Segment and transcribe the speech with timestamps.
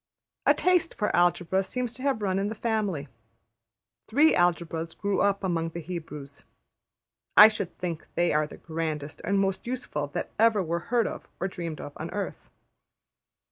[0.47, 3.07] A taste for Algebra seems to have run in the family.
[4.07, 6.43] Three Algebras grew up among the Hebrews;
[7.37, 11.27] I should think they are the grandest and most useful that ever were heard of
[11.39, 12.49] or dreamed of on earth.